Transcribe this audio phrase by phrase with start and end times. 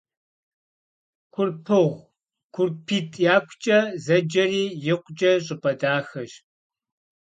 [1.33, 1.87] Курпыгъу
[2.55, 6.31] «КурпитӀ якукӀэ» зэджэри икъукӀэ щӀыпӀэ дахэщ.